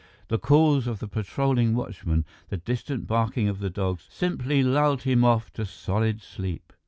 [0.29, 5.23] The calls of the patrolling watchmen, the distant barking of the dogs, simply lulled him
[5.23, 6.73] off to solid sleep.